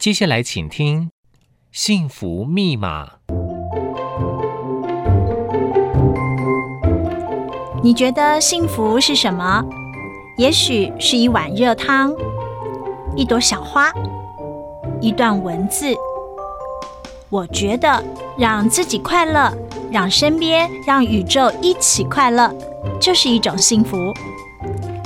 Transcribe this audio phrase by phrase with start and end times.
[0.00, 1.02] 接下来请听
[1.70, 3.04] 《幸福密码》。
[7.82, 9.62] 你觉得幸福是什么？
[10.38, 12.14] 也许是一碗热汤，
[13.14, 13.92] 一朵小花，
[15.02, 15.94] 一段文字。
[17.28, 18.02] 我觉得
[18.38, 19.52] 让自己快乐，
[19.92, 22.50] 让身边、让宇宙一起快乐，
[22.98, 23.98] 就是一种幸福。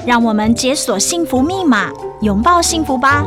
[0.07, 1.91] 让我们解锁幸福密码，
[2.21, 3.27] 拥抱幸福吧。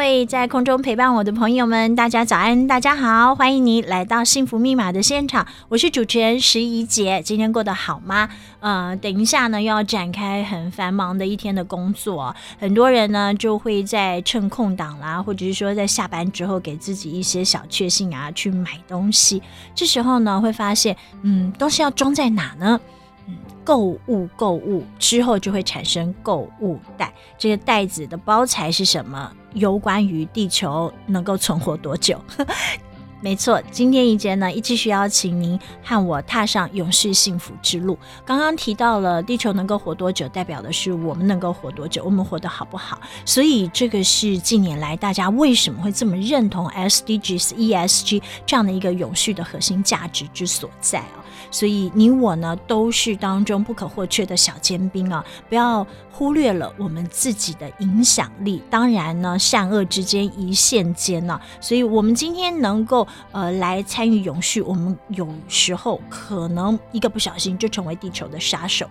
[0.00, 8.30] 位在空中陪伴我的朋友们，大家早安，大家好，欢迎你来到幸福密码的现场，我是主持人石怡姐，今天过得好吗？
[8.60, 19.42] 呃，等一下呢，又要展开很繁忙的一天的工作，很多人呢就会在趁空档啦，或者是说在下班之后给自己一些小确幸啊，去买东西，
[19.74, 22.80] 这时候呢会发现，嗯，东西要装在哪呢？
[23.28, 29.30] 嗯购物购物之后就会产生购物袋，这个袋子的包材是什么？
[29.54, 32.18] 有关于地球能够存活多久？
[33.22, 37.98] 没错，今天一节呢，一继续邀请您和我踏上永续幸福之路。
[38.24, 42.98] 刚刚提到了地球能够活多久，代表的是我们能够活多久，我们活得好不好？
[43.26, 51.04] 所以这个是近年来大家为什么会这么认同 SDGs、ESG 这样的一个永续的核心价值之所在。
[51.50, 55.24] 所以你我呢都是当中不可或缺的小尖兵啊！
[55.48, 58.62] 不要忽略了我们自己的影响力。
[58.70, 68.86] 当然呢，善恶之间一线间呢、所以我们今天能够呃来参与永续，我们有时候可能一个不小心就成为地球的杀手。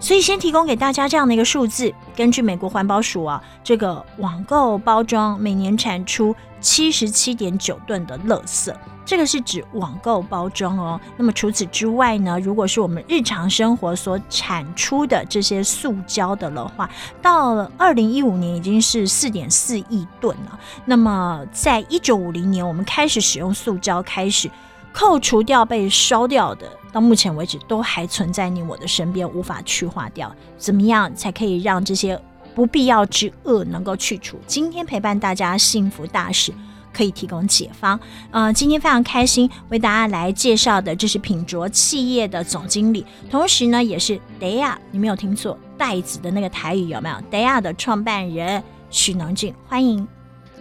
[0.00, 8.72] 所以先提供给大家这样的一个数字：根据美国环保署啊，这个网购包装每年产出七十七点九吨的垃圾。
[9.08, 11.00] 这个是指网购包装哦。
[11.16, 16.90] 那么除此之外呢，如果是我们日常生活所产出的这些塑胶的的话，
[17.22, 20.60] 到了二零一五年已经是四点四亿吨了。
[20.84, 24.50] 那么在一九五零年我们开始使用塑胶，开始
[24.92, 30.30] 扣除掉被烧掉的，到目前为止都还存在你我的身边，无法去化掉。
[30.58, 32.20] 怎么样才可以让这些
[32.54, 34.36] 不必要之恶能够去除？
[34.46, 36.52] 今天陪伴大家幸福大使。
[36.98, 37.98] 可以提供解方。
[38.32, 48.60] 呃，今天非常开心为大家来介绍的，这是品卓企业的总经理，同时呢也是 Daya，你没有听错，袋子的那个台语有没有？Daya 的创办人
[48.90, 50.04] 许能俊，欢迎。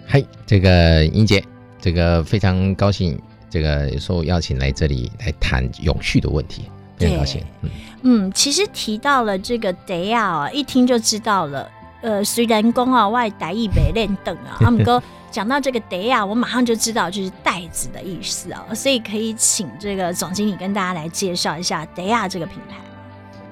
[0.06, 1.44] 嗨，这个英姐，
[1.82, 6.66] 这个非常高兴，这个受邀请来这里来谈永续的问题，
[7.00, 7.44] 非常高兴。
[7.64, 7.70] 嗯
[8.04, 11.68] 嗯，其实提到了这个 Daya 啊，一听就知道了。
[12.04, 15.02] 呃，虽然讲啊，我台语袂练等啊，阿姆哥。
[15.30, 22.78] 讲到这个 Daya，我马上就知道就是袋子的意思哦，所以可以请这个总经理跟大家来介绍一下 Daya 这个品牌。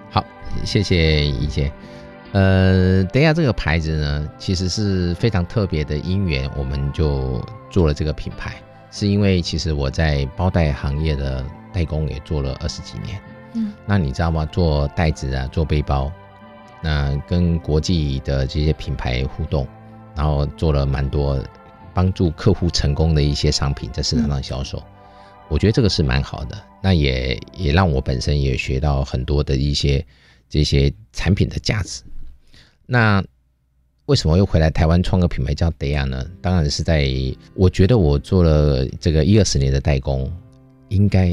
[0.10, 0.26] 好，
[0.64, 1.72] 谢谢怡姐。
[2.32, 8.56] 呃，Daya 这个牌子呢，其实是非常特别的因缘，我们就做了这个品牌，
[8.92, 13.20] 是因为其实我在包袋行业的代工也做了二十几年。
[13.54, 14.46] 嗯，那你知道吗？
[14.52, 16.12] 做袋子啊，做背包，
[16.82, 19.66] 那跟国际的这些品牌互动，
[20.16, 21.38] 然后做了蛮多。
[21.96, 24.84] 帮助客户成功的一些商品在市场上销售，
[25.48, 26.62] 我觉得这个是蛮好的。
[26.84, 30.06] 那也也让我本身也学到很多的一些
[30.50, 32.04] 这些产品的价值。
[32.86, 33.24] 那
[34.08, 36.30] 为什么又回来台湾创个品牌叫 Daya 呢？
[36.42, 37.10] 当然是在
[37.56, 40.32] 我觉得我做了这个一二十年的代工，
[40.90, 41.30] 应该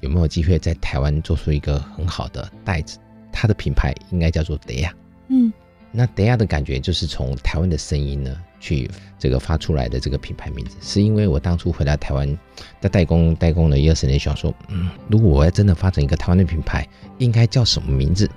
[0.00, 2.98] 有没有机会在台湾做出一个很好的袋子？
[3.32, 4.90] 它的品牌应该叫做 Daya。
[5.28, 5.52] 嗯，
[5.90, 8.34] 那 Daya 的感觉就是从台湾的声音呢。
[8.60, 12.38] 去这个发出来的这个品牌名字，是因为我当初回到台湾
[12.80, 16.86] 在代工代工了一二十年，想说，嗯，如果我要真的发展一个台湾的品牌，
[17.18, 18.28] 应该叫什么名字？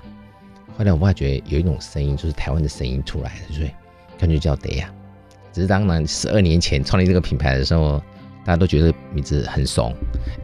[0.76, 3.70] 后来我发觉有一种声音，就是台湾的声音出来了，所以
[4.18, 4.86] 干脆叫 Daya。
[5.52, 7.98] 只是当然，十二年前创立这个品牌的时候，
[8.44, 9.94] 大家都觉得名字很怂，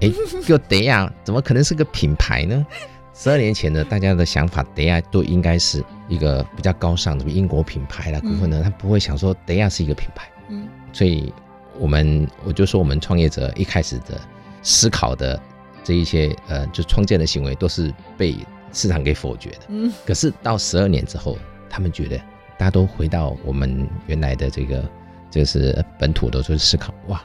[0.02, 0.10] 哎，
[0.46, 2.66] 叫 Daya 怎么可能是个品牌呢？
[3.14, 10.28] 十二年前的大家的想法，Daya 都应该是一个比较高尚的英国品牌啦，部分呢，他不会想说 Daya 是一个品牌。
[10.48, 11.32] 嗯，所以
[11.78, 14.20] 我们我就说，我们创业者一开始的
[14.62, 15.40] 思考的
[15.84, 18.34] 这一些呃，就创建的行为都是被
[18.72, 19.60] 市场给否决的。
[19.68, 21.36] 嗯，可是到十二年之后，
[21.68, 22.16] 他们觉得
[22.56, 24.82] 大家都回到我们原来的这个
[25.30, 27.22] 就是本土的，就是思考哇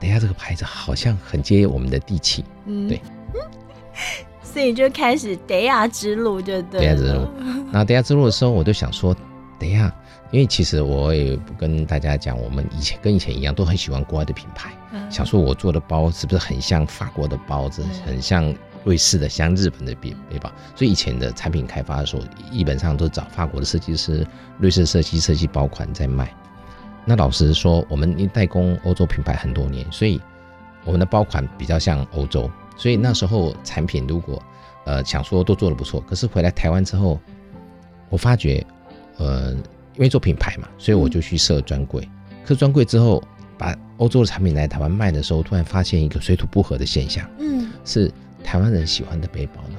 [0.00, 2.44] ，Daya 这个牌子好像很接我们的地气。
[2.64, 3.00] 嗯，对。
[4.42, 6.80] 所以就开始 Daya 之路，就对。
[6.80, 7.26] Daya 之路，
[7.72, 9.16] 那 Daya 之路的时候，我就想说
[9.58, 9.90] ，Daya，
[10.30, 18.54] 因为其实我也不跟大家讲，我们以前跟以前一样，都很喜欢国外的品牌，嗯、想说我做的包是不是很像法国的包子，嗯、很像
[18.84, 20.52] 瑞士的，像日本的背背包。
[20.76, 22.22] 所以以前的产品开发的时候，
[22.52, 24.26] 基本上都找法国的设计师、
[24.58, 26.30] 瑞士设计设计包款在卖。
[27.06, 30.20] 那老实说，我们代工欧洲品牌很多年，所以
[30.84, 32.50] 我们的包款比较像欧洲。
[32.76, 34.42] 所以那时候产品如果
[34.84, 37.18] 呃想说都做的不错，可是回来台湾之后，
[38.12, 38.64] 我发觉
[39.16, 39.50] 呃
[39.94, 42.06] 因为做品牌嘛，所以我就去设专柜。
[42.44, 43.22] 可是专柜之后，
[43.56, 47.28] 把欧洲的产品来台湾卖的时候，突然发现一个水土不合的现象。
[47.38, 48.12] 嗯，是
[48.44, 49.78] 台湾人喜欢的背包呢，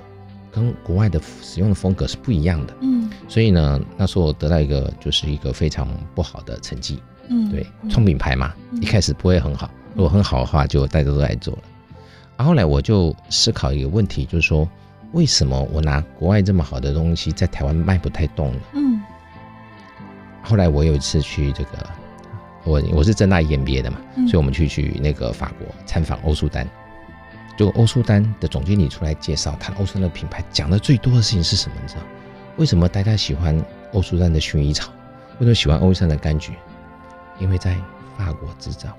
[0.51, 2.73] 跟国外的使用的风格是不一样的。
[2.81, 6.99] 嗯，所以呢，那时候我得到一个就是一个非常不好的成绩。
[7.29, 9.69] 嗯，对，创品牌嘛，一开始不会很好。
[9.95, 11.61] 如果很好的话，就大家都来做了。
[12.35, 14.67] 然后后来我就思考一个问题，就是说，
[15.13, 18.59] 为什么我拿国外这么好的东西在台湾卖不太动呢？
[18.73, 19.01] 嗯。
[20.41, 21.89] 后来我有一次去这个，
[22.63, 26.67] 我我是正大 EMBA 的嘛，所以我们去去那个法国参访欧舒丹，
[27.57, 31.75] 就欧舒丹的总经理出来介绍，谈欧舒丹的品牌，讲的最多的事情是什么？
[31.81, 32.01] 你知道？
[32.57, 33.57] 为什么大家喜欢
[33.93, 34.91] 欧舒丹的薰衣草？
[35.39, 36.53] 为什么喜欢欧舒丹的柑橘？
[37.39, 37.77] 因为在
[38.17, 38.89] 法国制造，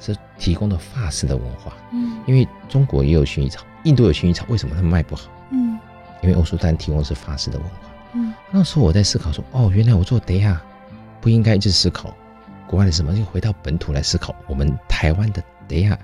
[0.00, 1.72] 是提供的法式的文化。
[1.92, 5.30] 嗯，因为中国也有薰衣草，印度有薰衣草，为什么他们卖不好？
[6.24, 7.74] 嗯，因为欧舒丹提供的是法式的文化。
[8.14, 10.60] 嗯，那时候我在思考说，哦，原来我做德亚
[11.20, 12.16] 不应该一直思考
[12.66, 15.98] 国外的什么，就回到本土来思考我们台湾的德亚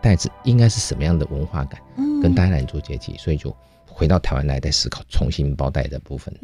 [0.00, 1.80] 袋子应该是什么样的文化感，
[2.22, 3.54] 跟大家来做接济，所以就
[3.86, 6.34] 回到台湾来再思考重新包袋的部分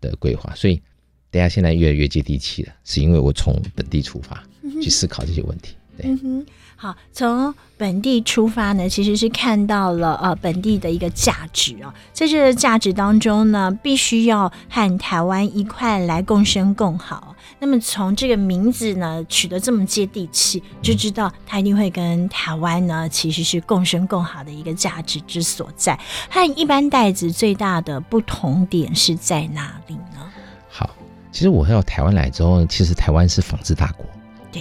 [0.00, 0.80] 的规划，所以。
[1.28, 4.42] 大家现在越来越接地气了，是因为我从本地出发
[4.80, 5.76] 去思考这些问题。
[5.96, 6.46] 对，嗯哼，
[6.76, 17.34] 好，从本地出发呢，其实是看到了呃本地的一个价值哦，在这个价值当中呢，必须要和台湾一块来共生共好。
[17.58, 25.98] 那么从这个名字呢取得这么接地气，就知道它一定会跟台湾呢其实是共生共好的一个价值之所在。
[26.28, 30.30] 和一般袋子最大的不同点是在哪里呢？
[30.68, 30.90] 好
[31.32, 34.04] 其实我到台湾来之后，其实台湾是纺织大国，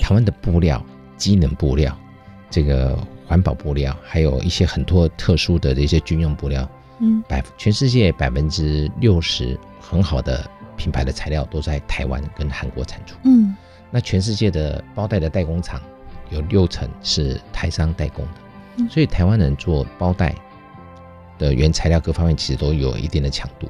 [0.01, 0.81] 台湾的布料、
[1.17, 1.97] 机能布料、
[2.49, 6.69] 这个环保布料，还有一些很多特殊的这些军用布料，
[6.99, 13.55] 嗯，百全世界百分之六十很好的品牌的材料都在台湾跟韩国产出，嗯，
[13.91, 15.81] 那全世界的包袋的代工厂
[16.29, 18.25] 有六成是台商代工
[18.77, 20.35] 的，所以台湾人做包袋
[21.37, 23.69] 的原材料各方面其实都有一定的强度。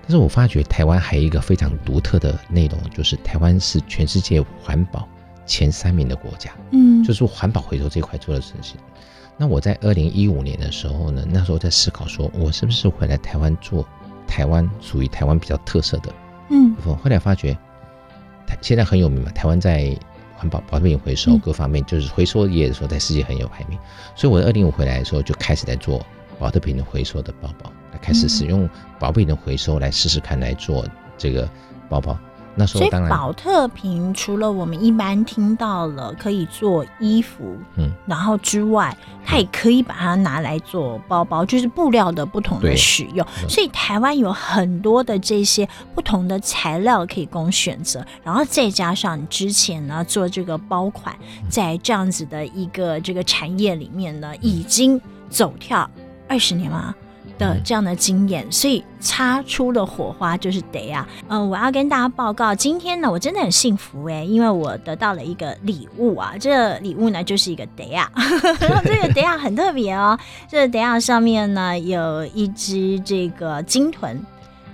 [0.00, 5.06] 但是我发觉台湾还有一个非常独特的内容，就是台湾是全世界环保
[5.48, 8.78] 前三名的国家，嗯，就是环保回收这块做的事情。
[9.36, 13.84] 那我在二零一五年的时候呢，那时候在思考说，我是不是回来台湾做
[14.26, 16.12] 台湾属于台湾比较特色的，
[16.50, 17.56] 嗯，后来发觉
[18.46, 19.96] 台现在很有名嘛，台湾在
[20.36, 23.78] 环保保特瓶回收各方面，就是回收业的时候在世界很有排名，
[24.14, 26.04] 所以我在二零五回来的时候就开始在做
[26.38, 27.72] 保特品的回收的包包。
[28.00, 28.68] 开始使用
[29.00, 30.86] 保特瓶的回收来试试看来做
[31.16, 31.48] 这个
[31.88, 32.16] 包包，
[32.58, 43.24] 那时候当然，宝特瓶除了我们一般听到了可以做衣服，嗯，然后之外，它也可以把它拿来做包包，就是布料的不同的使用。
[43.48, 51.14] 所以台湾有很多的这些不同的材料可以供选择，然后再加上你之前呢做这个包款，
[51.48, 55.00] 在这样子的一个这个产业里面呢，已经
[55.30, 55.88] 走跳
[56.28, 56.92] 二十年了。
[57.38, 68.10] 的这样的经验，所以擦出了火花就是得啊，嗯，我要跟大家报告，今天呢，我真的很幸福哎，因为我得到了一个礼物啊，这个礼物呢就是一个得啊，
[68.84, 70.18] 这个得啊很特别哦，
[70.48, 74.20] 这个得啊上面呢有一只这个鲸豚，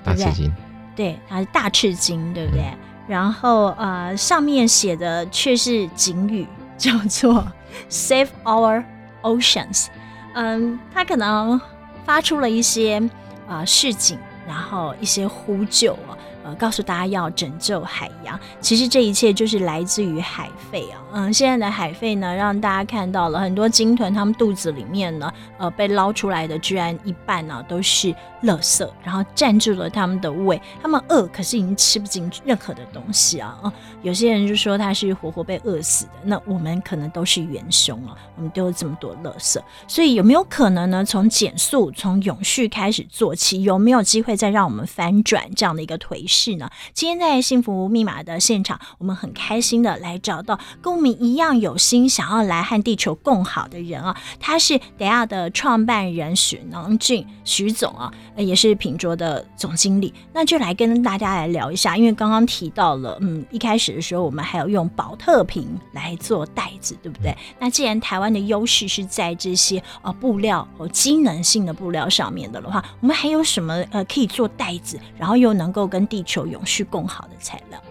[0.02, 0.50] 大翅鲸，
[0.96, 2.62] 对，它是大赤鲸，对不对？
[2.62, 6.46] 嗯、然后呃，上面写的却是警语，
[6.78, 7.46] 叫做
[7.90, 8.82] Save Our
[9.22, 9.88] Oceans，
[10.34, 11.60] 嗯，它可能。
[12.04, 12.98] 发出了一些
[13.46, 16.16] 啊、呃、示警，然后一些呼救啊。
[16.44, 21.00] 呃，告诉大家要拯救海洋，其实这一切就是来自于海废啊。
[21.12, 30.60] 嗯，现在的海废呢，让大家看到了很多鲸豚，它们肚子里面呢，呃，被捞出来的居然一半呢都是垃圾，然后占住了它们的胃。
[30.82, 33.58] 它们饿，可是已经吃不进任何的东西啊。
[33.62, 33.72] 嗯，
[34.02, 36.12] 有些人就说它是活活被饿死的。
[36.24, 41.04] 那我们可能都是元凶啊，我们丢了这么多垃圾，所以有没有可能呢？
[41.04, 46.33] 从减速、从永续开始做起，有没有机会再让我们翻转这样的一个颓势？
[46.34, 46.68] 事呢？
[46.92, 60.12] 今天在幸福密码的现场，我们很开心的来找到跟我们一样有心想要来和地球共好的人啊，他是 Daya 的创办人许能俊许总啊，也是品卓的总经理。
[60.32, 67.36] 那就来跟大家来聊一下，因为刚刚提到了，嗯，一开始的时候我们还有用宝特瓶来做袋子，对不对？
[67.60, 77.82] 那既然台湾的优势是在这些呃布料和机能性的布料上面的的话，我们还有什么呃可以做袋子，然后又能够跟地球永续共好的材料？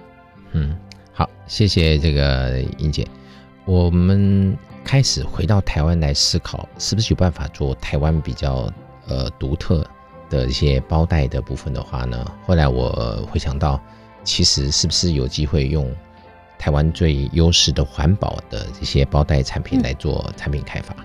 [0.52, 0.78] 嗯，
[1.12, 3.08] 好，谢谢这个英姐。
[3.66, 8.72] 我们开始回到台湾来思考，是不是有办法做台湾比较
[9.08, 9.88] 呃独特
[10.30, 12.30] 的一些包袋的部分的话呢？
[12.46, 13.82] 后来我回想到，
[14.24, 15.90] 其实是不是有机会用
[16.60, 20.96] 台湾最优势的环保的这些包袋产品来做产品开发？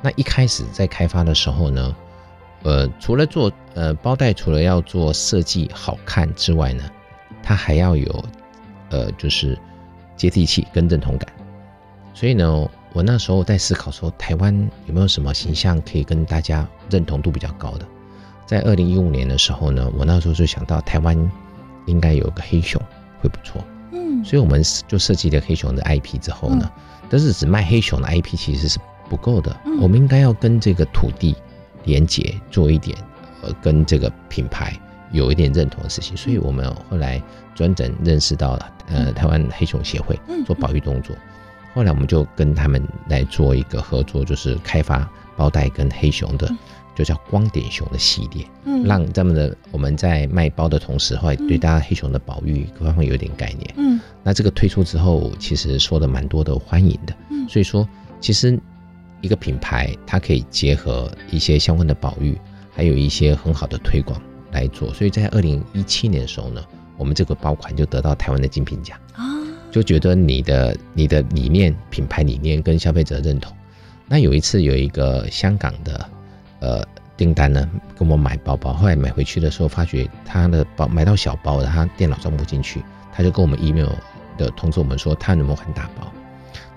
[0.00, 1.96] 那一开始在开发的时候呢，
[2.62, 6.84] 呃，除了做呃包袋，除了要做设计好看之外呢，
[7.42, 8.24] 它还要有
[8.90, 9.58] 呃就是
[10.16, 11.28] 接地气跟认同感。
[12.14, 17.86] 所以呢，我那时候在思考说，台湾有没有什么形象可以跟大家认同度比较高的？
[18.44, 21.30] 在二零一五年的时候呢，我那时候就想到台湾
[21.86, 22.80] 应该有个黑熊
[23.20, 23.62] 会不错，
[23.92, 26.68] 嗯，所以我们就设计了黑熊的 IP 之后呢，
[27.08, 31.36] 但是只卖黑熊的 IP 其实是不够的，我们应该要跟这个土地
[31.88, 32.96] 连结，做一点
[33.42, 34.78] 呃跟这个品牌
[35.10, 37.20] 有一点认同的事情，所以我们后来
[37.54, 41.16] 专程认识到了呃台湾黑熊协会做保育动作。
[41.74, 46.50] 后来我们就跟他们来做一个合作，就是开发包袋跟黑熊的，
[46.94, 57.88] 就叫光点熊的系列，嗯，让咱们的我们在卖包的同时，会对大家黑熊的保育各方面有点概念，嗯，那这个推出之后，其实受了蛮多的欢迎的，嗯，所以说
[58.20, 58.58] 其实
[59.20, 62.38] 一个品牌它可以结合一些相关的保育，
[62.74, 64.20] 还有一些很好的推广
[64.52, 66.64] 来做，所以在二零一七年的时候呢，
[66.96, 69.24] 我们这个包款就得到台湾的精品奖啊。
[69.70, 73.54] 就觉得你的你的理念、品牌理念跟消费者认同。
[74.06, 76.10] 那有一次有一个香港的
[76.60, 76.82] 呃
[77.18, 82.82] 订单呢，跟我买包包，后来买回去的时候，发觉他的包买到小包的，他电脑装不进去，
[83.12, 83.90] 他就跟我们 email
[84.38, 86.10] 的通知我们说他能不能换大包。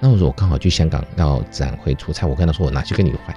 [0.02, 3.34] 那我说我刚好去香港要展会出差，我跟他说我拿去跟你换，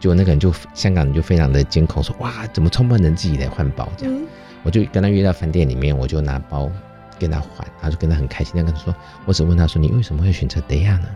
[0.00, 4.14] 结果那个人就香港人就非常的惊恐，说哇怎么创办人自己来换包这样？
[4.62, 6.70] 我就跟他约到饭店里面，我就拿包。
[7.18, 8.52] 跟他换，他就跟他很开心。
[8.54, 8.94] 他跟他说
[9.24, 11.08] ：“我只问他说，你为什么会选择 Daya 呢？”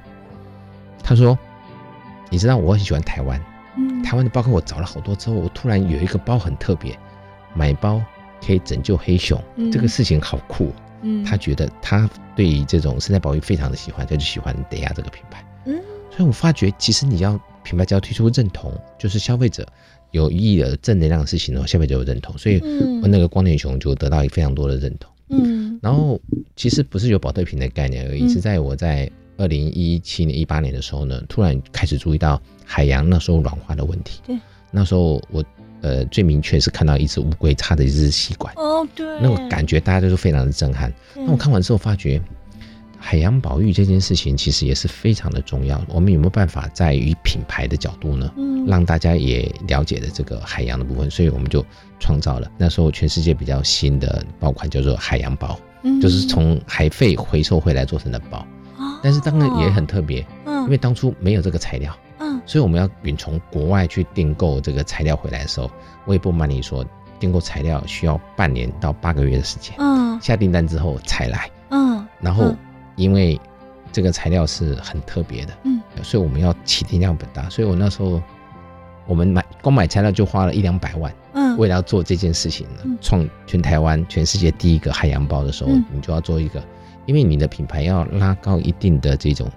[1.05, 1.39] 他说
[2.33, 3.39] ：“你知道我很喜欢台湾，
[3.77, 6.99] 嗯，台湾的包括我找了好多之后，我突然有一个包很特别，
[7.53, 8.03] 买包
[8.43, 10.73] 可以拯救黑熊，嗯、这个事情好酷。
[11.02, 15.45] 嗯，他觉得他对于这种生态保育非常的喜欢，他就喜欢 Daya 这个品牌。
[15.66, 15.75] 嗯，
[16.11, 19.66] 所以我发觉其实你要品牌只要推出认同，就是消费者
[20.11, 22.59] 有意义的正能量的事情的话，消费者有认同，所以
[23.02, 25.11] 我那个光点熊就得到非常多的认同。
[25.28, 26.21] 嗯，然后
[26.57, 34.21] 其实不是有保特瓶的概念而已，是在我在二零一七年、一八年的时候呢，突然开始注意到海洋那时候软化的问题。
[34.26, 34.37] 对，
[34.73, 35.45] 那时候我
[35.83, 38.53] 呃最明确是看到一只乌龟插的一支吸管。
[38.57, 40.93] 哦，对，那我感觉大家都是非常的震撼。
[41.15, 42.21] 那我看完之后发觉。
[43.03, 45.83] 海洋保育这件事情其实也是非常的重要。
[45.89, 51.11] 我们有没有办法在于品牌的角度呢，嗯，让大家也了解了这个海洋的部分？
[51.11, 51.65] 所以我们就
[51.99, 58.47] 创造了那时候全世界比较新的爆款，叫做海洋包，嗯，就是从海废回收回来做成的包。
[59.03, 62.10] 但是当然也很特别，嗯，因为当初没有这个材料，嗯，
[62.47, 65.71] 所以我们要远从国外去订购这个材料回来的时候，
[66.05, 66.85] 我也不瞒你说，
[67.19, 72.55] 订购材料需要半年到八个月的时间，嗯，下订单之后才来，嗯，然后。
[72.97, 73.41] 因为
[73.93, 78.21] 这个材料是很特别的，嗯，所以我们要起订量很大，所以我那时候
[79.07, 86.63] 我们买光买材料就花了一两百万，嗯，为了要做这件事情呢，创全台湾、全世界第一个海洋包的时候，你就要做一个，
[87.07, 89.51] 因为你的品牌要拉高一定的这种，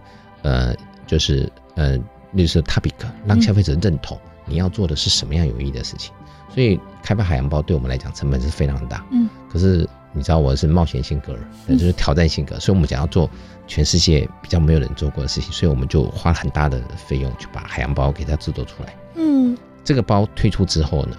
[0.43, 0.73] 呃，
[1.05, 1.97] 就是呃，
[2.33, 2.91] 例如说 topic，
[3.25, 6.13] 让消费者认同你要做的是什么样有意义的事情，
[6.53, 9.87] 所以开发海洋包对我们来讲成本是非常大，嗯，可是。
[10.15, 11.35] 你知道我是冒险性格，
[11.67, 13.27] 也就是挑战性格，所以我们想要做
[13.65, 18.95] 全世界比较没有人做过的事情，所以我们就花了很大的费用去把海洋包给它制作出来。
[19.15, 21.17] 嗯，这个包推出之后呢，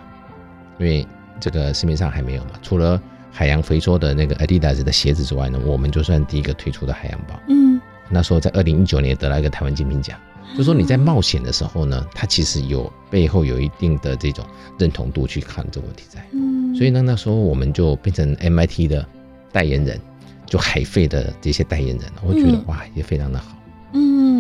[0.79, 1.05] 因为
[1.41, 3.03] 这个市面上还没有嘛，除了
[3.33, 7.35] 海洋回收的那个 Adidas 的鞋子之外呢，我们就算第一个推出的海洋包。
[7.49, 10.17] 嗯，那时候在二零一九年得了一个台湾精品奖。
[10.57, 14.45] 就说你在冒险的时候呢，他其实有背后有一定的这种
[14.79, 16.25] 认同度去看这个问题在。
[16.33, 19.07] 嗯，所以呢，那时候我们就变成 MIT 的
[19.53, 20.01] 代言人，
[20.47, 23.57] 就海费的这些代言人，我觉得哇，也非常的好。
[23.93, 24.34] 嗯。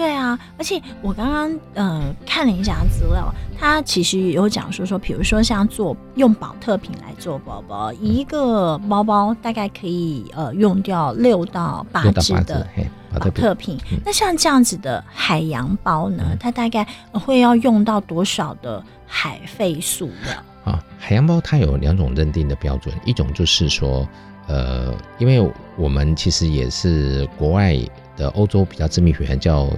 [0.00, 12.66] 对啊，而且我刚刚呃看了一下资料，它其实有讲说说，比如说像做用保特瓶来做包包，一个包包大概可以呃用掉六到八支的
[13.12, 13.78] 保特瓶。
[14.02, 20.72] 那像这样子的海洋包呢，嗯、它大概会要用到多少的海废塑料？
[20.72, 24.08] 啊，海洋包它有两种认定的标准，一种就是说，
[24.46, 27.76] 呃，因为我们其实也是国外
[28.16, 29.68] 的欧洲比较知名品牌叫。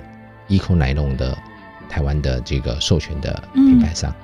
[0.53, 1.37] Eco Nylon 的
[1.89, 4.15] 台湾的这个授权的品牌商，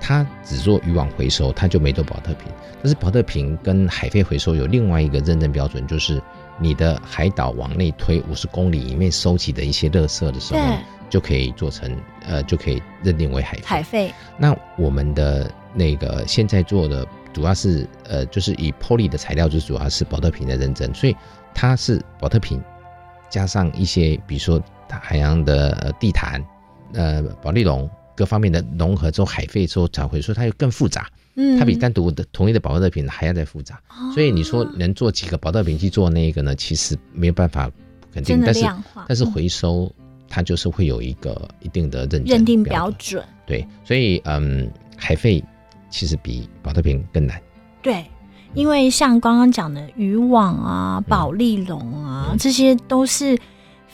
[0.00, 2.50] 他、嗯、只做渔网回收，他就没做宝特瓶。
[2.82, 6.22] 但是宝特瓶跟海废回收有另外一个认证标准，就是
[6.58, 10.60] 你的海岛往内推五十公里以内收集的一些垃圾的时候，
[11.10, 11.94] 就可以做成
[12.26, 13.62] 呃，就可以认定为海废。
[13.64, 14.14] 海废。
[14.38, 21.16] 那我们的那个现在做的主要是呃，就是以 Poly 的材料，就主要是宝特瓶的认证，所以
[21.54, 22.62] 它是宝特瓶
[23.28, 24.62] 加上一些，比如说。
[24.96, 26.42] 海洋的地毯，
[26.92, 36.54] 呃，保丽龙各方面的融合之后，海废之后才会说它又更复杂，嗯，它比单独的统一的宝特瓶还要再复杂，哦，所以你说能做几个保特瓶去做那个呢？
[36.54, 37.70] 其实没有办法
[38.12, 38.66] 肯定，但是
[39.08, 39.92] 但是回收
[40.28, 45.42] 它就是会有一个一定的认认定标准，对，所以嗯，海废
[45.90, 47.40] 其实比保特瓶更难，
[47.82, 48.04] 对，
[48.54, 53.38] 因为像刚刚讲的渔网啊、保丽龙啊，嗯，这些都是。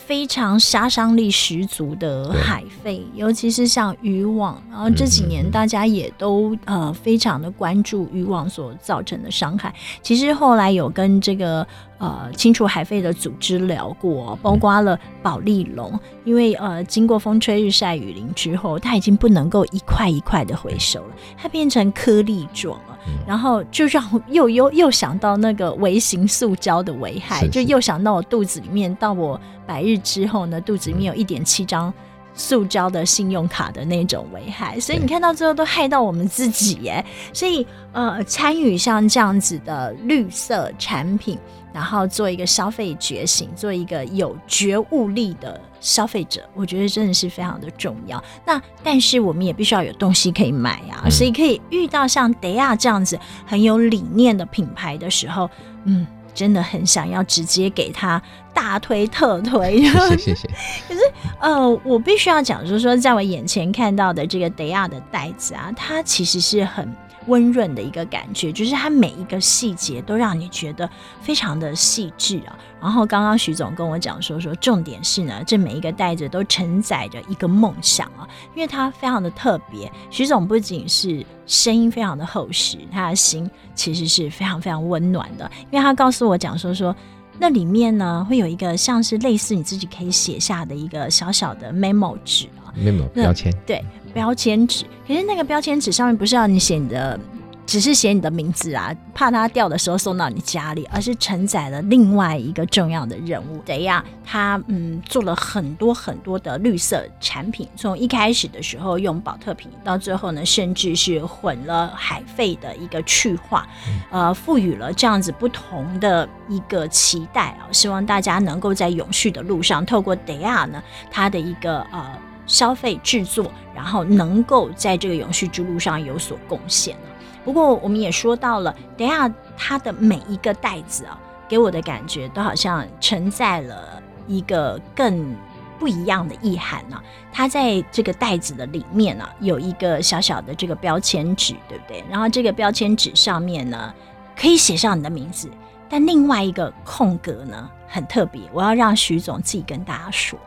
[0.06, 9.74] 非常杀伤力十足的海废，尤其是像渔网，然后这几年大家也都呃非常的关注渔网所造成的伤害。
[10.02, 11.66] 其实后来有跟这个
[12.04, 22.98] 呃清除海废的组织聊过，包括了保丽龙，因为呃经过风吹日晒雨淋之后，它已经不能够一块一块的回收了，它变成颗粒状了。
[23.26, 31.92] 然后就让又又又想到那个微型塑胶的危害，是是就又想到我肚子里面，到我百日之后呢，肚子里面有一点七张
[32.34, 37.04] 塑胶的信用卡的那种危害，所以你看到最后都害到我们自己耶。
[37.32, 41.38] 所以呃，参与像这样子的绿色产品。
[41.74, 48.22] 然后做一个消费觉醒，做一个有觉悟力的消费者，我觉得真的是非常的重要。
[48.46, 55.50] 那但是我们也必须要有东西可以买啊，所以可以遇到像 Daya 这样子很有理念的品牌的时候，
[55.82, 58.22] 嗯，真的很想要直接给他
[58.54, 59.82] 大推特推。
[59.82, 60.48] 谢谢谢谢。
[60.86, 61.00] 可是
[61.40, 66.88] 呃，我必须要讲，就是说在我眼前看到的这个 Daya 的袋子啊，它其实是很。
[67.26, 70.88] 温润的一个感觉，就是它每一个细节都让你觉得
[71.20, 72.58] 非常的细致啊。
[72.80, 79.90] 然后刚刚徐总跟我讲说，说重点是呢，这每一个袋子都承载着一个梦想啊，因为它非常的特别。
[80.10, 86.94] 徐总不仅是声音非常的厚实，他的心其实是非常非常温暖的，因为他告诉我讲说说
[87.38, 93.84] 那里面呢会有一个像是类似你自己可以写下的一个小小的 memo 纸啊，memo 标签，对。
[94.12, 97.18] 标签纸，可是那个标签纸上面不是要你写你的，
[97.66, 103.60] 只是写你的名字啊，怕它掉的时候送到你家里，而是承载了另外一个重要的任务。
[103.66, 104.04] 怎样？
[104.24, 113.66] 他嗯做了很多很多的绿色产品，从一开始的时候用保特瓶，到最后呢，甚至是混了海废的一个去化，
[114.12, 122.16] 呃，赋予了这样子不同的一个期待啊，希望大家能够在永续的路上，透过 Daya 呢，它的一个呃。
[122.46, 126.96] 消费制作，然后能够在这个永续之路上有所贡献。
[127.44, 135.36] 不过我们也说到了，等下它的每一个袋子啊，给我的感觉都好像承载了一个更
[135.78, 136.98] 不一样的意涵呢。
[137.30, 142.02] 它在这个袋子的里面呢，有一个小小的这个标签纸，对不对？
[142.08, 143.92] 然后这个标签纸上面呢，
[144.34, 145.50] 可以写上你的名字，
[145.88, 150.38] 但另外一个空格呢，很特别，我要让徐总自己跟大家说。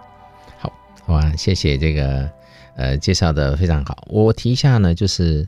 [1.08, 2.30] 哇，谢谢这个
[2.76, 4.06] 呃介绍的非常好。
[4.10, 5.48] 我提一下呢，就是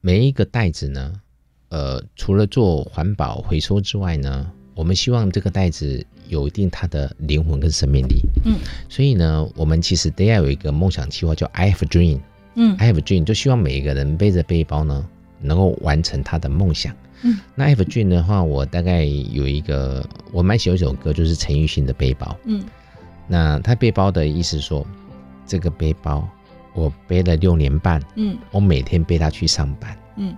[0.00, 1.12] 每一个袋子呢，
[1.68, 8.16] 呃，除了做环保回收之外呢，我们希望这个袋子有一定它的灵魂跟生命力。
[8.44, 8.58] 嗯，
[8.88, 12.18] 所以呢，我们其实得要有一个梦想计划，叫 I have a dream。
[12.56, 15.06] 嗯，I have a dream，就希望每一个人背着背包呢，
[15.40, 16.94] 能够完成他的梦想。
[17.22, 22.36] 嗯，那 I have dream 的话，我大概有一个，我蛮喜欢一首歌，就是陈奕迅的背包。
[22.44, 22.64] 嗯。
[23.26, 24.86] 那他背包的意思说，
[25.46, 26.28] 这个背包
[26.74, 30.36] 我背了六年半，嗯，我每天背它去上班，嗯，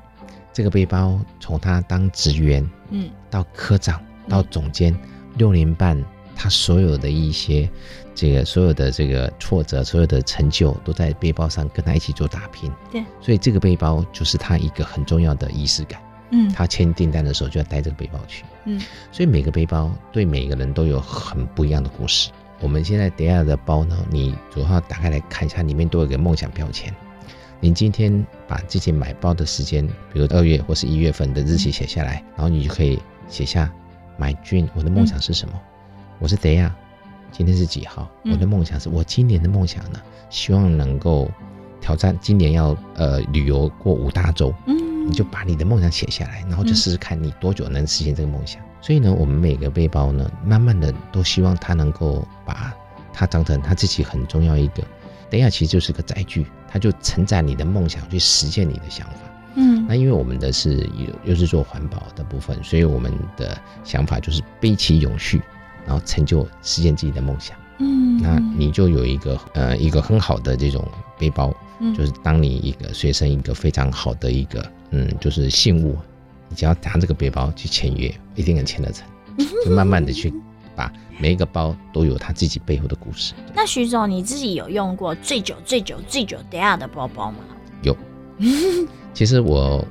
[0.53, 5.01] 这个背包从他当职员，嗯，到科长，到总监，嗯，
[5.37, 6.03] 六年半，
[6.35, 7.69] 他所有的一些
[8.15, 22.31] 这个所有的这个挫折，所有的成就都在背包上跟他一起做打拼，对，所以这个背包就是他一个很重要的仪式感，嗯，他签订单的时候就要带这个背包去，嗯，所以每个背包对每个人都有很不一样的故事。
[22.61, 26.93] 我们现在等下的包呢，你主要打开来看一下，里面都有一个梦想标签。
[27.61, 33.71] 你今天把自己买包的时间，比如二月或是一月份的日期写下来，然后你就可以写下
[34.19, 35.55] 买俊，我的梦想是什么？
[35.55, 35.61] 嗯、
[36.19, 36.75] 我是德亚，
[37.33, 38.11] 今天是几号？
[38.25, 40.01] 我的梦想是我今年的梦想呢？
[40.29, 41.31] 希望能够
[41.81, 44.53] 挑战今年要呃旅游过五大洲。
[44.67, 48.63] 嗯，你就把你的梦想写下来，然后就试试看你多久能实现这个梦想。
[48.87, 52.73] 所以呢，我们每个背包呢，慢慢的都希望它能够把
[53.13, 54.85] 它当成他自己很重要一个。
[55.29, 59.17] 等一下，其实就是个载具，它就承载你的梦想，去实现你的想法。
[59.57, 60.89] 嗯，那因为我们的是
[61.25, 65.43] 又又是做环保的部分，所以我们的想法就是背起永续，
[65.85, 67.59] 然后成就实现自己的梦想。
[67.79, 70.87] 嗯，那你就有一个呃一个很好的这种
[71.19, 71.53] 背包，
[71.97, 75.99] 就是当你一个随身一个非常好的一个嗯就是信物，
[76.49, 79.07] 你只要拿这个背包去签约，一定能签得成。
[79.65, 80.33] 就慢慢的去。
[80.75, 83.33] 把每一个包都有他自己背后的故事。
[83.55, 87.39] 那徐总，你自己有用过最久、最久、最久德亚的包包吗？
[87.81, 87.97] 有。
[89.15, 89.83] 其实我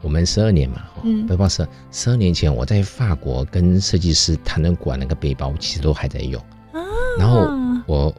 [0.00, 6.40] 我们十二年嘛，嗯，背包十十二年前我在法国跟设计师谈论过那个背包，其实都还在用。
[6.72, 6.80] 啊。
[7.18, 7.46] 然后
[7.86, 8.14] 我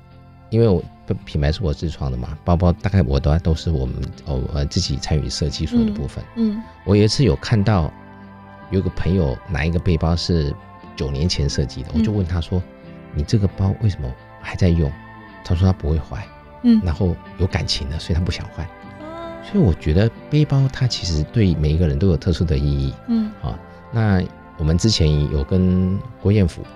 [0.52, 0.84] 因为我
[1.26, 6.24] 品牌是我自创的嘛，包包大概我都都是我们哦自己参与设计所有的部分。
[6.36, 6.56] 嗯。
[6.56, 7.92] 嗯，我有一次有看到
[8.70, 10.54] 有个朋友拿一个背包是。
[10.94, 12.62] 九年前设计的，我就问他说
[13.16, 14.92] ：“你这个包为什么还在用？”
[15.44, 16.28] 他说：“他不会坏，
[16.64, 18.68] 嗯，然后有感情的，所以他不想换。”
[19.42, 23.58] 所以我觉得背包它其实对每一个人都有特殊的意义，嗯，好。
[23.92, 24.22] 那
[24.58, 26.68] 我们之前有跟郭彦甫，嗯，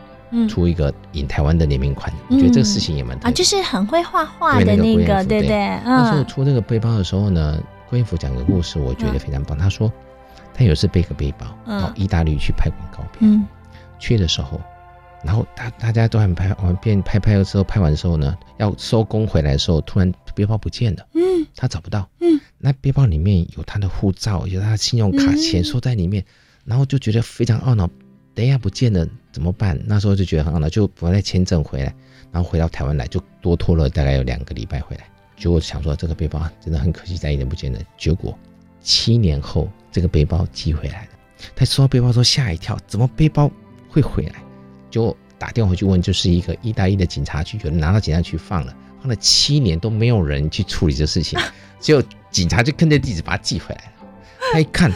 [0.47, 5.57] 出一个引台湾的联名款，我觉得这个事情也蛮啊，就是很会画画的那个，对对。
[5.83, 9.57] 那时候出这个背包的时候呢，郭彦甫讲个故事，我觉得非常棒。
[9.57, 9.91] 他说
[10.53, 13.45] 他有次背个背包到意大利去拍广告片，嗯。
[13.97, 14.59] 去的时候，
[15.23, 26.23] 然后大大家都很拍完片拍拍的时候，拍完的时候呢，要收工回来的时候，突然背包不见了，嗯，他找不到，嗯，那背包里面有他的护照，有他的信用卡，钱收在里面，
[26.65, 27.89] 然后就觉得非常懊恼，
[28.33, 29.77] 等一下不见了怎么办？
[29.85, 31.93] 那时候就觉得很懊恼，就不再签证回来，
[32.31, 35.03] 然后回到台湾来，就多拖了大概有两个礼拜回来。
[35.35, 37.79] 结果想说这个背包真的很可惜，再一年不见了。
[37.97, 38.33] 结果
[38.81, 41.09] 七年后这个背包寄回来了，
[41.53, 43.51] 他收到背包之后吓一跳，怎么背包？
[43.89, 44.35] 会回来，
[44.89, 51.37] 就打电话回去问，就是一个意大利的警察局，有人拿到警察局放了，放了七年都没有人去处理这事情，
[51.77, 53.91] 结果警察就跟着地址把它寄回来了。
[54.53, 54.89] 他一看，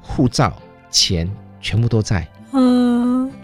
[0.00, 1.30] 护照、钱
[1.60, 2.26] 全部都在，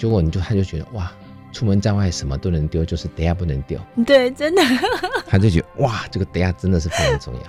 [0.00, 1.12] 结果你就他就觉得哇，
[1.52, 3.78] 出门在外什么都能丢，就是德亚不能丢。
[4.06, 4.62] 对，真的，
[5.26, 7.40] 他就觉得哇，这个德亚真的是非常重要，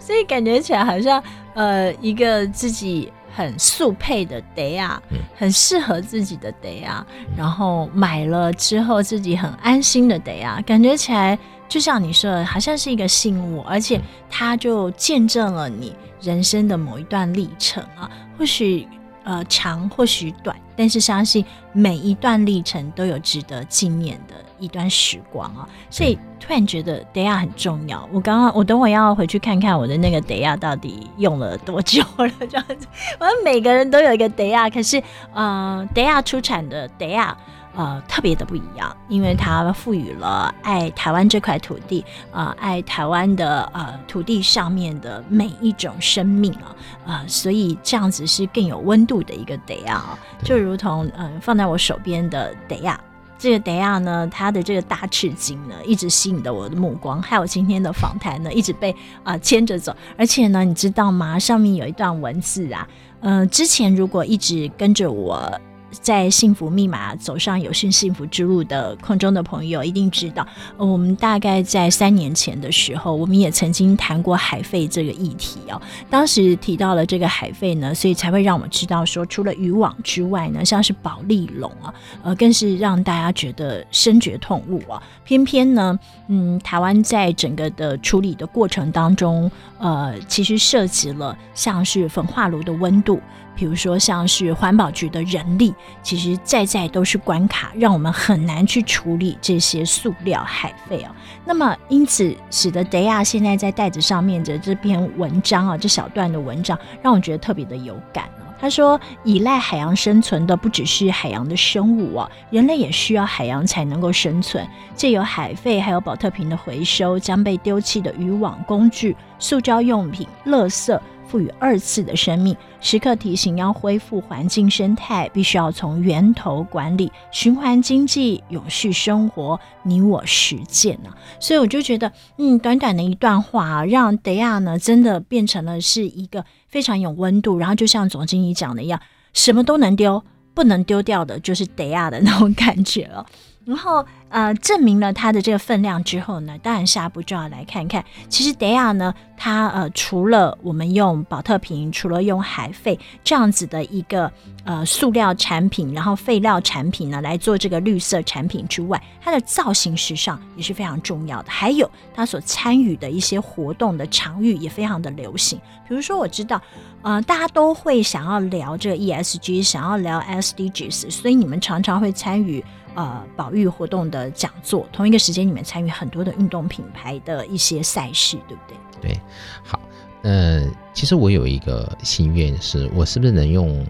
[0.00, 3.12] 所以感觉起来好像呃一个自己。
[3.36, 5.02] 很速配的德亚，
[5.34, 7.04] 很适合自己的德亚，
[7.36, 11.36] 然后买了之后自己很安心的德亚，感觉起来
[11.68, 18.86] 就像你说的，好像是一个信物，而且它就见证了你人生的某一段历程啊，或许。
[19.24, 25.68] 呃，长或许短，但是相信每一段历程都有值得纪念的一段时光啊！
[25.90, 28.06] 所以突然觉得 day 亚很重要。
[28.12, 32.86] 我刚刚我等会要回去看看我的那个德亚到底用了多久了，这样子。
[33.18, 37.36] 我们每个人都有一个德亚，可是呃，德亚出产的德亚。
[37.74, 53.00] 呃，特别的不一样，因为它赋予了爱台湾这块土地，呃，爱台湾的呃土地上面的每一种生命啊，呃，所以这样子是更有温度的一个德亚啊，就如同嗯、呃、放在我手边的德亚，
[53.36, 61.36] 这个德亚呢，它的这个大赤金呢，一直吸引着我的目光，还有今天的访谈呢，一直被啊牵着走，而且呢，你知道吗？
[61.36, 62.86] 上面有一段文字啊，
[63.20, 65.50] 嗯、呃，之前如果一直跟着我。
[66.00, 75.80] 在幸福密码走上有幸幸福之路的空中的朋友一定知道，我们大概在三年前的时候，我们也曾经谈过海废这个议题哦。
[76.10, 85.02] 当时提到了这个海废呢，所以才会让我们知道说，除了渔网之外呢，像是保丽龙啊，呃，更是让大家觉得深觉痛恶啊。
[85.24, 93.20] 偏偏呢，嗯，台湾在整个的处理的过程当中，呃，其实涉及了像是焚化炉的温度。
[93.54, 101.14] 比如说，像是环保局的人力，其实在在都是关卡，让我们很难去处理这些塑料海废啊。
[101.44, 108.42] 那么，因此使得德亚现在在袋子上面的这篇文章啊，这小段的文章，让我觉得特别的有感啊。
[108.60, 114.66] 他说，依赖海洋生存的不只是海洋的生物啊，人类也需要海洋才能够生存。
[114.94, 120.98] 借由海废还有保特瓶的回收，将被丢弃的渔网、工具、塑胶用品、垃圾。
[121.34, 131.18] 赋予二次的生命，时刻提醒要恢复环境生态，必须要从源头管理、循环经济、永续生活，你我实践呢、啊。
[131.40, 139.00] 所以我就觉得，嗯，短短的一段话啊，让德亚呢真的变成了是一个非常有温度，然后就像总经理讲的一样，
[139.32, 140.22] 什么都能丢，
[140.54, 143.26] 不能丢掉的就是德亚的那种感觉了。
[143.64, 154.30] 然后，呃，证明了它的这个分量之后呢，当然下一步就要来看看，其实德亚呢，它呃，除了我们用保特瓶，除了用海废这样子的一个
[154.64, 161.50] 呃塑料产品，然后废料产品呢来做这个绿色产品之外，它的造型时尚也是非常重要的。
[161.50, 166.60] 还有它所参与的一些活动的场域也非常的流行，比如说我知道，
[167.00, 172.62] 呃，大家都会想要聊这 ESG，想要聊 SDGs，所以你们常常会参与。
[172.94, 179.12] 呃，保育活动的讲座，同一个时间，你们参与很多的运动品牌的一些赛事，对不对？
[179.12, 179.20] 对，
[179.62, 179.80] 好，
[180.22, 183.84] 呃，其实我有一个心愿，是我是不是能用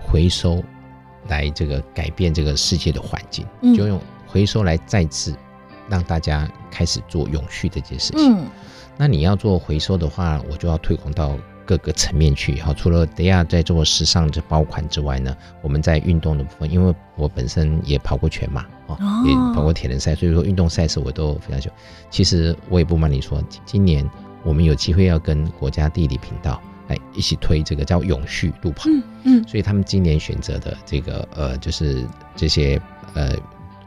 [0.00, 0.62] 回收
[1.28, 5.34] 来这个改变这个世界的环境，嗯、就用回收来再次
[5.88, 8.36] 让大家开始做永续这件事情。
[8.36, 8.46] 嗯，
[8.96, 11.36] 那你要做回收的话，我就要推广到。
[11.66, 21.78] 各个层面去，好，除了德亚在做时尚这包款之外呢，我们在运动的部分，因为我本身也跑过全马，哦，也跑过铁人赛，所以说运动赛事我都非常喜欢。
[22.10, 24.08] 其实我也不瞒你说，今年
[24.42, 32.04] 我们有机会要跟国家地理频道来一起推这个叫永续路跑，嗯嗯，所以他们今年选择的这个呃，就是
[32.36, 32.80] 这些
[33.14, 33.34] 呃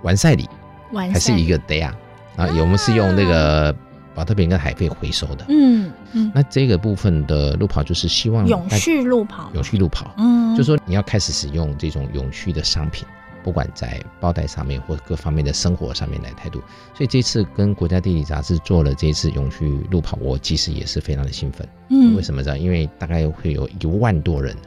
[0.02, 0.48] 完赛礼，
[0.94, 1.96] 还是一个德亚
[2.36, 3.76] 啊，我们是用那个。
[4.18, 13.06] 宝特瓶跟海废回收的，嗯嗯，那这个部分的路跑就是希望永续路跑，永续路跑，嗯，就是说你要开始使用这种永续的商品，
[13.44, 16.60] 不管在包袋上面或各方面的生活上面来态度。
[16.96, 21.70] 所以这次跟国家地理杂志做了这次永续路跑，我其实也是非常的兴奋。
[21.90, 22.58] 嗯，为什么呢？
[22.58, 24.58] 因为大概会有一万多人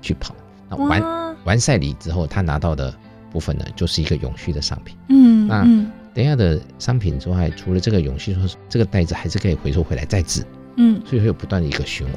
[0.00, 0.34] 去跑，
[0.70, 2.94] 那完完赛礼之后，他拿到的
[3.30, 4.96] 部分呢，就是一个永续的商品。
[5.10, 5.68] 嗯，那。
[6.14, 10.46] 德亚的商品之外，除了这个永续，说这个袋子还是可以回收回来再制，
[10.76, 12.16] 嗯，所以会有不断的一个循环。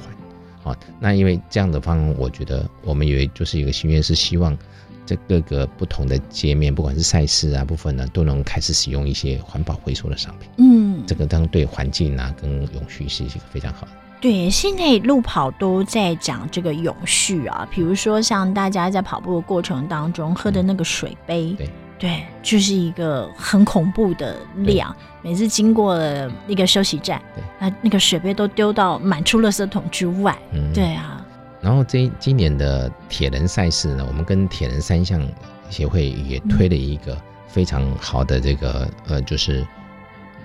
[0.62, 4.56] 好，那因为这样的方案，我觉得我们以为就是一个心愿，是希望
[5.04, 10.48] 在各个不同的界面，不管是赛事啊部分呢，都能开始使用一些环保回收的商品。
[10.58, 13.92] 嗯，这个当然对环境啊跟永续是一个非常好的。
[14.22, 21.70] 对，现在路跑都在讲这个永续啊，比如说像大家在跑步的过程当中喝的那个水杯，嗯、对。
[22.00, 24.96] 对，就是一个很恐怖的量。
[25.24, 30.38] 每次经过了那个休息站，对，那那个水杯都丢到满出垃圾桶之外。
[30.52, 31.26] 嗯，对啊。
[31.60, 35.22] 然后这今年的铁人赛事呢，我们跟铁人三项
[35.70, 39.66] 协会也推了一个非常好的这个、嗯、呃，就是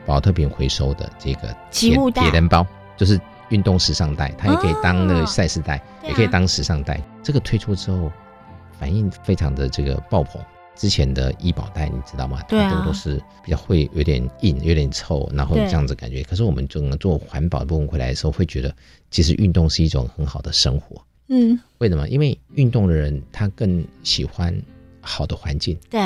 [0.07, 7.01] 保特瓶回收的这个铁铁人包，就是运动时尚袋，它也可以当那个赛事袋，哦、也可以当时尚袋。
[7.23, 8.11] 这个推出之后，
[8.81, 10.41] 反应非常的这个爆棚。
[10.75, 12.43] 之前的医保袋你知道吗？
[12.49, 16.23] 对啊，都都是比较会有点硬，有点臭，然后这样子感觉。
[16.25, 18.75] 可是我们整个做环保的部分回来的时候，会觉得
[19.11, 21.05] 其实运动是一种很好的生活。
[21.29, 22.09] 嗯，为什么？
[22.09, 24.55] 因为运动的人他更喜欢
[25.01, 25.79] 好的环境。
[25.89, 26.01] 对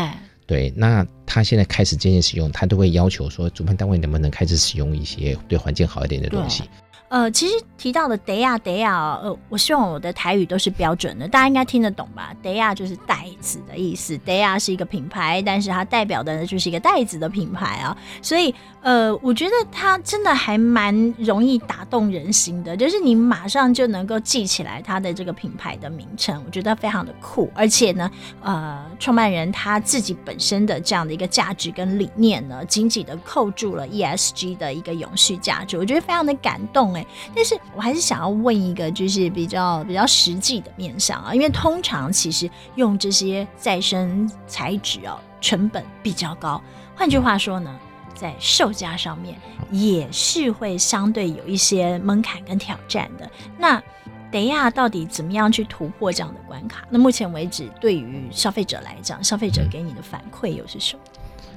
[0.47, 6.63] 对，那他现在开始渐渐使用，他都会要求说，主办单位能不能开始使用一些对环境好一点的东西。
[7.09, 12.35] 呃，其实提到的德亚德亚，呃，我希望我的台语都是标准的，大家应该听得懂吧？
[12.43, 28.11] 德亚就是袋子的意思，德亚是一个品牌，但是它代表的呢就是一个袋子的品牌啊，所以呃，我觉得它真的还蛮容易打动人心的，就是你马上就能够记起来它的这个品牌的名称，我觉得非常的酷，而且呢，
[28.43, 36.96] 呃，创办人他自己本身的这样的一个价值跟理念呢，紧紧的扣住了 ESG 的一个永续价值，我觉得非常的感动。
[37.35, 46.63] 但是我还是想要问一个，就是比较比较实际的面向啊，因为通常其实用这些再生材质啊，成本比较高。
[46.95, 47.79] 换句话说呢，
[48.15, 49.39] 在售价上面
[49.71, 53.31] 也是会相对有一些门槛跟挑战的。
[53.59, 53.83] 那
[54.31, 56.85] 德亚到底怎么样去突破这样的关卡？
[56.91, 61.03] 那目前为止，对于消费者来讲，消费者给你的反馈又是什么？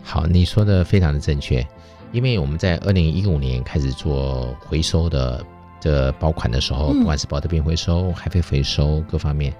[0.04, 1.66] 好，你说的非常的正确。
[2.12, 5.46] 因为我们在二零一五年开始做回收的
[5.80, 9.54] 这包款的时候，不管是保特瓶回收、海飞回收各方面，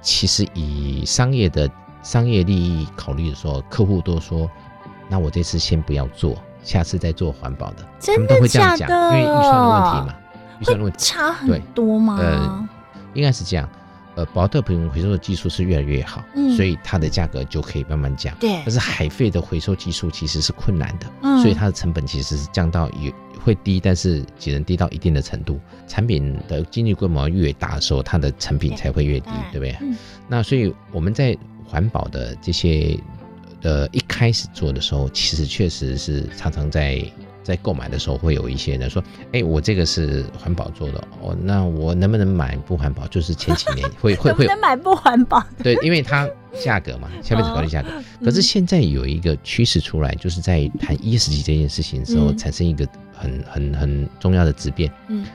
[0.00, 1.70] 其实以商业的
[2.02, 4.50] 商业利益考虑的时候，客户都说
[5.08, 8.88] ：“那我这次先不要做，下次再做环保的。”他们都会这样讲？
[8.90, 10.14] 因为预算的问题嘛，
[10.58, 12.18] 预算问题差很多吗？
[12.20, 12.68] 呃，
[13.14, 13.68] 应该是这样。
[14.14, 18.36] 呃，保特瓶回收的技术是越来越好，嗯，所以它的价格就可以慢慢降。
[18.38, 25.58] 对，但是海废的回收技术其实是困难的，嗯，所以它的成本其实是降到也会低，但是只能低到一定的程度。
[25.88, 29.88] 产品的经济规模越大的时候，它的成品才会越低，对，对不对？
[29.88, 29.96] 嗯，
[30.28, 32.98] 那所以我们在环保的这些
[33.62, 37.02] 呃一开始做的时候，其实确实是常常在。
[37.42, 39.02] 在购买的时候，会有一些人说
[39.32, 45.44] ：“哎、欸，我这个是环保做的哦，那我能不能买不环保？”就是前几年 会会会能买不环保？
[45.62, 46.28] 对，因为它
[46.62, 47.88] 价格嘛， 消费者考虑价格。
[47.88, 54.92] 哦、可是现在有一个趋势出来，就是在谈 ESG 这件事情的时候，嗯、产生一个很很很重要的质变。
[55.08, 55.26] 嗯，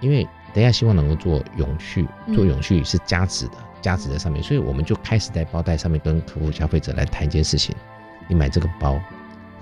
[0.00, 7.74] 因为等一下希望能够做永续，做永续是加值的，加值在上面，所以我们就开始在包袋上面跟客户消费者来谈一件事情：
[8.28, 9.00] 你买这个包。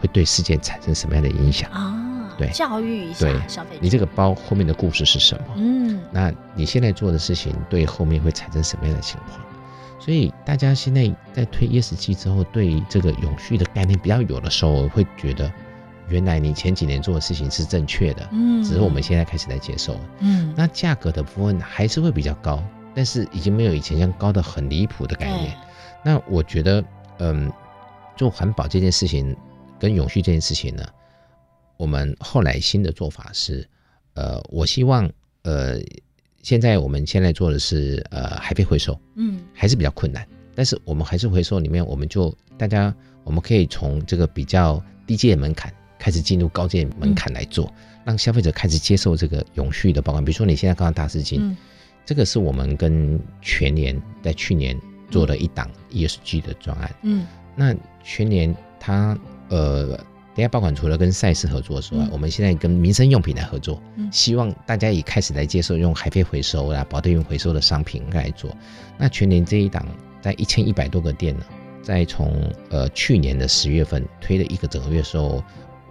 [0.04, 2.34] 会对世界产生什么样的影响啊？
[2.36, 3.80] 对，教育一下消费者。
[3.80, 5.44] 你这个包后面的故事是什么？
[5.56, 9.40] 嗯，那你现在做的事情对后面会产生什么样的情况？
[9.98, 15.50] 所以大家现在在推 ESG 之后，对这个永续的概念比较有的时候，我会觉得
[16.08, 22.62] 原来你前几年做的事情是正确的，嗯，只是我们现在开始来接受，嗯，那价格的部分还是会比较高，
[22.94, 25.56] 但是已经没有以前这样高的很离谱的概念。
[26.02, 26.84] 那我觉得，
[27.20, 27.50] 嗯，
[28.16, 29.34] 做环保这件事情。
[29.84, 30.82] 跟永续这件事情呢，
[31.76, 33.68] 我们后来新的做法是，
[34.14, 35.10] 呃，我希望，
[35.42, 35.78] 呃，
[36.42, 42.94] 现在我们现在做的是，呃，海废回收，嗯，还是比较困难，但是我们还是回收里面，我们就大家，
[43.24, 47.74] 我们可以从这个比较低阶的门槛开始进入高阶门槛来做，嗯、
[48.06, 50.24] 让消费者开始接受这个永续的包装。
[50.24, 51.54] 比如说你现在刚刚大师金，嗯、
[52.06, 59.14] 这个是我们跟全年在去年做了一档 ESG 的专案，嗯，那全年它。
[59.54, 59.86] 呃，
[60.34, 68.50] 等下，爆款除了跟赛事合作之外，嗯、我们现在跟民生用品来合作，嗯、希望大家也开始来接受用海飞回收啦、保特瓶回收的商品来做。
[68.98, 69.86] 那全年这一档
[70.20, 71.44] 在一千一百多个店呢，
[71.84, 75.40] 在从呃去年的十月份推了一个整个月的时候，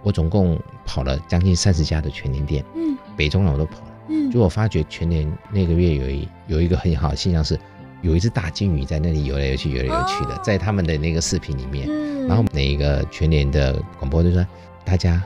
[0.02, 7.58] 我总共跑了将近三十家的全年店，嗯，北中南我都跑了，嗯，就我发觉全年那个月有一有一个很好的现象是，
[8.02, 11.88] 有一只大金鱼在那里游来游去，游来游去的，在他们的那个视频里面。
[11.88, 14.46] 嗯然后那一个全联的广播就说，
[14.84, 15.22] 大家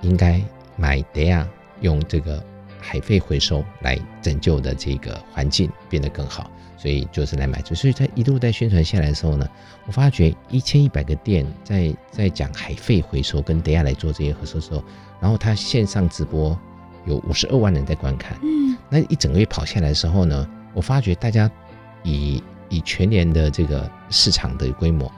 [0.00, 0.40] 应该
[0.76, 1.46] 买 Daiya
[1.80, 2.42] 用这个
[2.80, 7.62] 海废回收来拯救的这个环境变得更好，所以就是来买。
[7.62, 9.48] 所以在一路在宣传下来的时候呢，
[9.86, 14.82] 我发觉一千一百个店在在讲海废回收跟 Daiya 来做这些回收的时候，
[15.20, 16.58] 然后他线上直播
[17.06, 18.36] 有五十二万人在观看。
[18.42, 21.50] 嗯，那一整个月跑下来的时候呢，我发觉大家
[22.02, 25.10] 以以全年的这个市场的规模。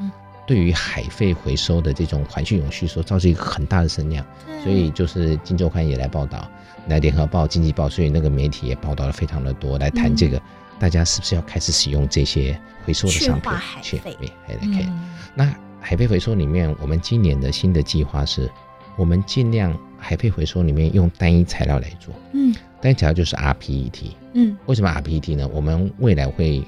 [0.46, 4.24] 对于海废回收的这种环境永续说，造成一个很大的声量，
[4.62, 6.46] 所以就是《金周刊》也来报道，
[6.88, 10.40] 来《联合报》《经济报》，所以那个媒体也报道了非常的多，来谈这个，
[10.78, 13.50] 大家是不是要开始使用这些回收的商品？
[13.80, 14.87] 去海废，还可以。
[15.35, 18.50] 那海废回收里面，我们今年的新的计划是，
[18.96, 25.48] 我们尽量海废回收里面用单一材料来做，嗯，单一材料就是 rPET，嗯，为什么 rPET 呢？
[25.54, 26.62] 我们未来会。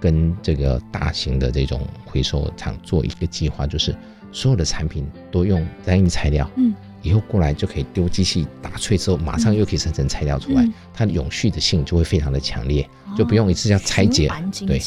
[0.00, 3.94] 跟这个大型的这种回收厂做一个计划，就是
[4.32, 14.34] 所有的产品都用单一材料，嗯，以后过来就可以丢机器打碎之后，马上又可以生成材料出来，嗯、它的永续的性就会非常的强烈，就不用一次要拆解，哦、
[14.66, 14.78] 对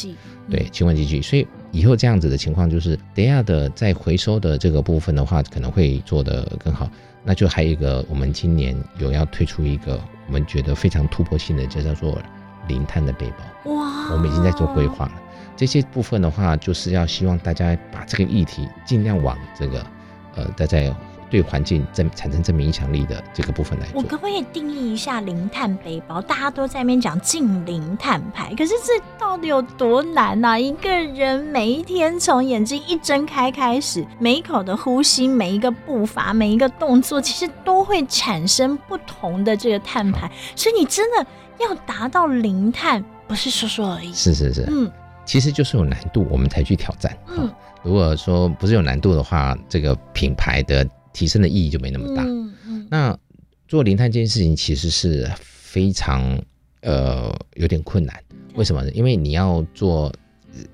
[0.48, 1.20] 对，循环经济。
[1.20, 6.88] 所以以后这样子的情况就是，等下的在回收的这个部分的话，可能会做得更好。
[7.24, 12.20] 那就还有一个，我们今年有要推出一个我们觉得非常突破性的，就叫做。
[12.68, 14.12] 零碳的背包，哇！
[14.12, 15.12] 我们已经在做规划了。
[15.56, 19.86] 这些部分的话，就是要希望大家把这个议题尽量往这个，
[20.34, 20.94] 呃，在在
[21.30, 24.02] 对环境正产生正面影响力的这个部分来做。
[24.02, 26.20] 我可不可以定义一下零碳背包？
[26.20, 30.58] 大家都在那边讲净零碳排，可是这到底有多难呢、啊？
[30.58, 40.30] 一个人每一天从眼睛一睁开开始，每一口的呼吸，每一个步伐，每一个动作，其实都会产生不同的这个碳排。
[40.54, 41.26] 所以你真的。
[41.60, 44.10] 要达到零碳，不是说说而已。
[44.14, 44.90] 是是是，嗯，
[45.26, 47.14] 其实就是有难度，我们才去挑战。
[47.28, 47.50] 嗯，
[47.82, 52.22] 如果说不是有难度的话，这个品牌的提升的意义就没那么大。
[52.22, 52.86] 嗯嗯。
[52.90, 53.18] 那
[53.68, 56.42] 做零碳这件事情其实是非常
[56.82, 58.14] 呃有点困难。
[58.54, 58.90] 为什么呢？
[58.92, 60.12] 因为你要做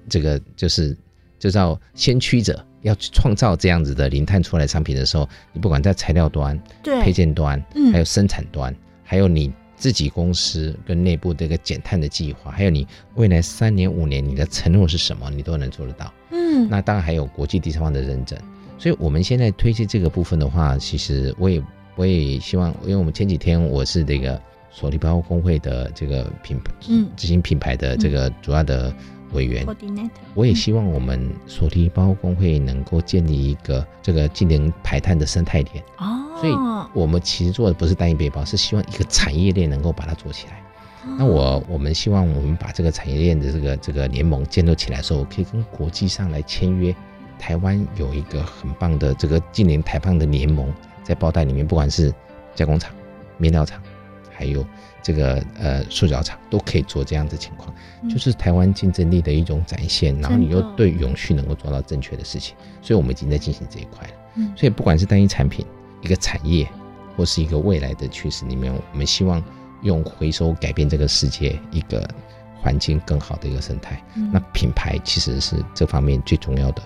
[0.09, 0.97] 这个，就是
[1.39, 9.53] 就叫先驱者，要去创造这样子的零碳出来商品的时候，你不管在材料端、对配件端，嗯，还有生产端，还有你。
[9.79, 16.11] 自己公司跟内部这个减碳的计划，还有你未来三年五年你的承诺是什么，你都能做得到。
[16.31, 18.39] 嗯，那当然还有国际第三方的认证。
[18.79, 21.63] 所以我们现在推荐这个部分的话，其实我也
[21.95, 28.95] 我也希望，因为我们前几天我是这个手提包工会的这个品嗯执行品牌的这个主要的
[29.33, 36.23] 委员，嗯、我也希望我们手提包工会能够建立一个这个近零排碳的生态链哦。
[36.39, 36.53] 所以
[36.93, 40.63] 我们其实做的不是单一背包，是希望一个产业链能够把它做起来。
[41.19, 46.95] 那我我们希望我们把这个产业链的这个这个联盟建立起来的时候，可以跟国际上来签约。
[47.39, 50.73] 台湾有一个很棒的这个近年台棒的联盟，
[51.03, 52.13] 在包袋里面，不管是
[52.55, 52.93] 加工厂、
[53.39, 53.81] 面料厂，
[54.33, 54.65] 还有
[55.03, 60.19] 这个呃塑胶厂，都可以做这样的情况，嗯、就是台湾竞争力的一种展现。
[60.21, 64.15] 然后你又对永续能够做到正确的事情，所以我们已经在进行这一块了。
[64.37, 65.65] 嗯，所以不管是单一产品、
[66.03, 66.69] 一个产业，
[67.17, 69.43] 或是一个未来的趋势里面，我们希望。
[69.83, 72.09] 用回收改变这个世界一个
[72.61, 76.83] 环境更好的一个生态，嗯、那品牌其实是这方面最重要的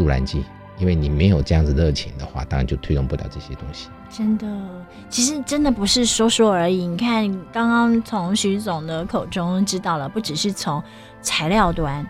[0.00, 0.42] 助燃剂，
[0.78, 3.90] 因为你没有这样子热情的话，当然就推动不了这些东西。
[4.08, 4.46] 真的，
[5.10, 6.86] 其实真的不是说说而已。
[6.86, 10.82] 你看，刚刚从徐总的口中知道了，不只是从
[11.20, 12.06] 材料端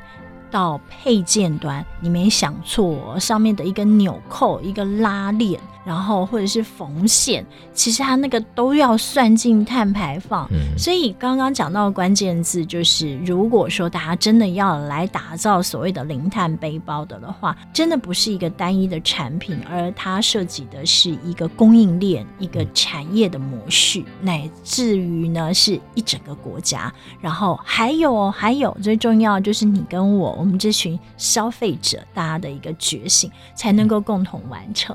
[0.53, 5.61] 到配件端，你没想错，上面的一个纽扣、一个拉链。
[5.85, 10.47] 然后或者是缝线，其实它那个都要算进碳排放。
[10.51, 26.93] 嗯，所以刚刚讲到的关键字就是，如果说大家真的要来打造所谓的零碳背包的的话，真的不是一个单一的产品，而它涉及的是一个供应链、一个产业的模式，乃至于呢是一整个国家。
[27.20, 34.95] 然后还有还有最重要就是你跟我，我们这群消费者大家的一个觉醒，才能够共同完成。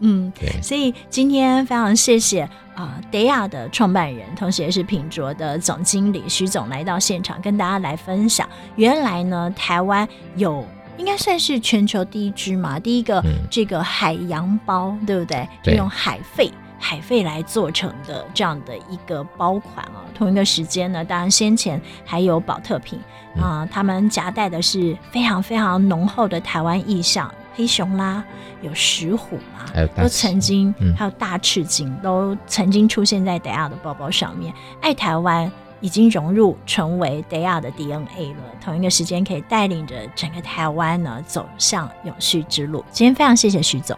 [0.00, 0.11] 嗯。
[0.12, 8.48] 嗯，对，所以今天非常谢谢啊，德亚的创办人，同时也是品卓的总经理徐总来到现场，跟大家来分享。
[8.76, 10.06] 原来呢，台湾
[10.36, 10.64] 有
[10.98, 15.48] 应该算是全球第一支嘛，第一个这个海洋包，嗯、对不对？
[15.62, 20.04] 就用海费海费来做成的这样的一个包款啊。
[20.14, 22.98] 同一个时间呢，当然先前还有宝特瓶
[23.40, 27.32] 啊，他们夹带的是非常非常浓厚的台湾意象。
[27.54, 28.24] 黑熊啦，
[28.60, 34.52] 有石虎啦，都曾经，嗯、还有大赤鲸都曾经出现在 Daiya 的包包上面。
[34.80, 35.50] 爱台湾
[35.80, 38.42] 已经融入成为 Daiya 的 DNA 了。
[38.62, 42.84] 同一个时间，可以带领着整个台湾呢走向永续之路。
[42.90, 43.96] 今天非常谢谢徐总，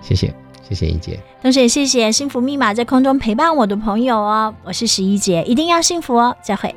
[0.00, 0.32] 谢谢
[0.62, 4.54] 谢谢一姐，同时也谢谢幸福密码在空中陪伴我的朋友哦。
[4.64, 6.74] 我是十一姐，一定要幸福哦，再会。